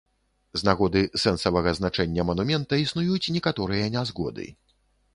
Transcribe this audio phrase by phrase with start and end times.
[0.59, 4.53] З нагоды сэнсавага значэння манумента існуюць некаторыя нязгоды.